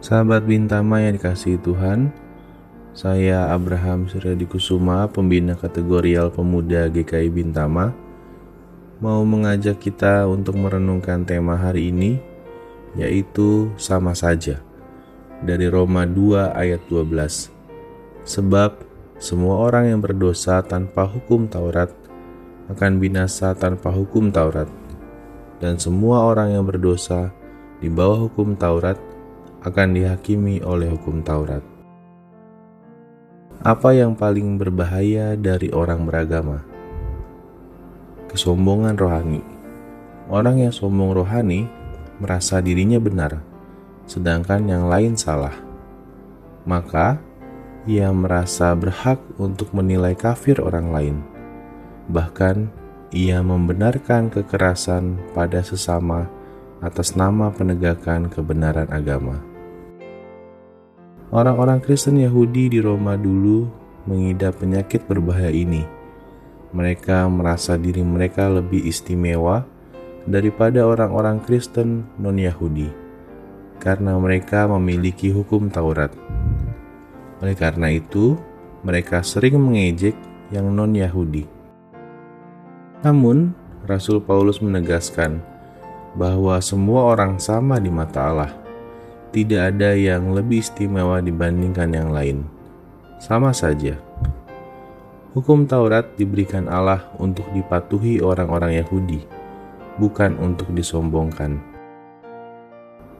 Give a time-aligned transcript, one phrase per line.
[0.00, 2.08] Sahabat Bintama yang dikasihi Tuhan,
[2.96, 7.92] saya Abraham Suryadi Kusuma, pembina kategorial pemuda GKI Bintama,
[9.04, 12.16] mau mengajak kita untuk merenungkan tema hari ini,
[12.96, 14.64] yaitu sama saja,
[15.44, 17.52] dari Roma 2 ayat 12.
[18.24, 18.80] Sebab
[19.20, 21.92] semua orang yang berdosa tanpa hukum Taurat
[22.72, 24.72] akan binasa tanpa hukum Taurat,
[25.60, 27.28] dan semua orang yang berdosa
[27.84, 28.96] di bawah hukum Taurat
[29.60, 31.60] akan dihakimi oleh hukum Taurat.
[33.60, 36.64] Apa yang paling berbahaya dari orang beragama?
[38.32, 39.44] Kesombongan rohani.
[40.32, 41.68] Orang yang sombong rohani
[42.22, 43.44] merasa dirinya benar,
[44.08, 45.52] sedangkan yang lain salah.
[46.64, 47.20] Maka
[47.84, 51.16] ia merasa berhak untuk menilai kafir orang lain.
[52.08, 52.56] Bahkan
[53.12, 56.39] ia membenarkan kekerasan pada sesama
[56.80, 59.40] atas nama penegakan kebenaran agama.
[61.30, 63.70] Orang-orang Kristen Yahudi di Roma dulu
[64.08, 65.86] mengidap penyakit berbahaya ini.
[66.74, 69.62] Mereka merasa diri mereka lebih istimewa
[70.26, 72.90] daripada orang-orang Kristen non-Yahudi
[73.80, 76.12] karena mereka memiliki hukum Taurat.
[77.40, 78.36] Oleh karena itu,
[78.84, 80.12] mereka sering mengejek
[80.52, 81.48] yang non-Yahudi.
[83.00, 83.56] Namun,
[83.88, 85.40] Rasul Paulus menegaskan
[86.18, 88.52] bahwa semua orang sama di mata Allah
[89.30, 92.42] tidak ada yang lebih istimewa dibandingkan yang lain.
[93.22, 93.94] Sama saja.
[95.30, 99.22] Hukum Taurat diberikan Allah untuk dipatuhi orang-orang Yahudi,
[100.02, 101.62] bukan untuk disombongkan.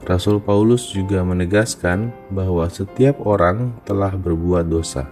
[0.03, 5.07] Rasul Paulus juga menegaskan bahwa setiap orang telah berbuat dosa.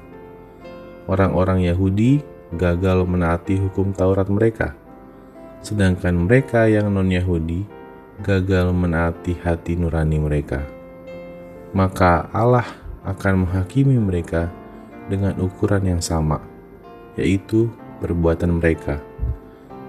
[1.07, 2.19] Orang-orang Yahudi
[2.57, 4.75] gagal menaati hukum Taurat mereka,
[5.61, 7.67] sedangkan mereka yang non-Yahudi
[8.23, 10.63] gagal menaati hati nurani mereka
[11.69, 12.65] maka Allah
[13.05, 14.49] akan menghakimi mereka
[15.09, 16.41] dengan ukuran yang sama,
[17.17, 17.69] yaitu
[18.01, 19.01] perbuatan mereka.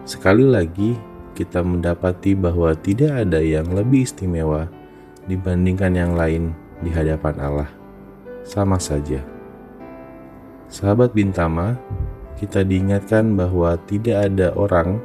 [0.05, 0.97] Sekali lagi,
[1.37, 4.69] kita mendapati bahwa tidak ada yang lebih istimewa
[5.29, 7.71] dibandingkan yang lain di hadapan Allah.
[8.45, 9.21] Sama saja.
[10.73, 11.77] Sahabat Bintama,
[12.41, 14.97] kita diingatkan bahwa tidak ada orang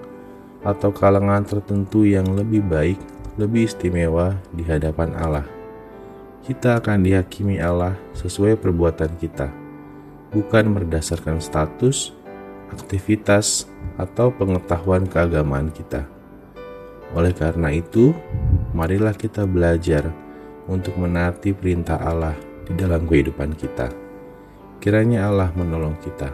[0.65, 2.99] atau kalangan tertentu yang lebih baik,
[3.37, 5.45] lebih istimewa di hadapan Allah
[6.45, 9.49] kita akan dihakimi Allah sesuai perbuatan kita,
[10.29, 12.13] bukan berdasarkan status,
[12.69, 13.65] aktivitas,
[13.97, 16.05] atau pengetahuan keagamaan kita.
[17.17, 18.13] Oleh karena itu,
[18.77, 20.05] marilah kita belajar
[20.69, 22.37] untuk menaati perintah Allah
[22.69, 23.89] di dalam kehidupan kita.
[24.77, 26.29] Kiranya Allah menolong kita.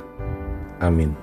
[0.84, 1.16] Amin.